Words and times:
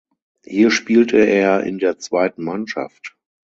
Hier 0.43 0.71
spielte 0.71 1.17
er 1.17 1.61
in 1.61 1.77
der 1.77 1.99
zweiten 1.99 2.43
Mannschaft. 2.43 3.15